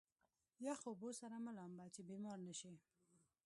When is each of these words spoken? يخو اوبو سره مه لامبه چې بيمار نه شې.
يخو 0.67 0.87
اوبو 0.91 1.09
سره 1.21 1.35
مه 1.45 1.51
لامبه 1.57 1.85
چې 1.95 2.01
بيمار 2.09 2.37
نه 2.47 2.53
شې. 2.59 2.73